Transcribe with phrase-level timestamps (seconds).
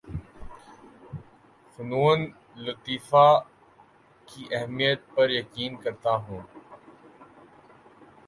[1.73, 2.19] فنون
[2.57, 3.27] لطیفہ
[4.27, 6.41] کی اہمیت پر یقین کرتا ہوں